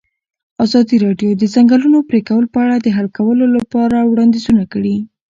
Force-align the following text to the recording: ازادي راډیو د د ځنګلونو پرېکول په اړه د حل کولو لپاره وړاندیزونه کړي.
ازادي 0.65 0.95
راډیو 1.05 1.29
د 1.35 1.39
د 1.41 1.43
ځنګلونو 1.53 1.99
پرېکول 2.09 2.43
په 2.53 2.59
اړه 2.65 2.75
د 2.79 2.87
حل 2.95 3.07
کولو 3.17 3.45
لپاره 3.55 3.97
وړاندیزونه 4.11 4.63
کړي. 4.73 4.97